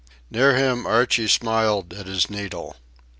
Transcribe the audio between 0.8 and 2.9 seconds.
Archie smiled at his needle.